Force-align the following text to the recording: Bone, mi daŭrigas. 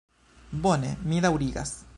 Bone, 0.65 0.95
mi 1.13 1.23
daŭrigas. 1.27 1.79